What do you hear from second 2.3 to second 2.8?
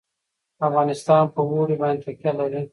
لري.